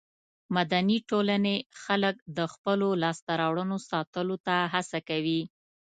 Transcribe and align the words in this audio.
مدني 0.55 0.97
ټولنې 1.09 1.55
خلک 1.83 2.15
د 2.37 2.39
خپلو 2.53 2.89
لاسته 3.03 3.31
راوړنو 3.41 3.77
ساتلو 3.89 4.35
ته 4.45 4.55
هڅوي. 4.73 5.41